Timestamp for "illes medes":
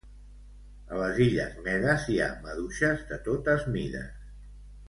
1.25-2.07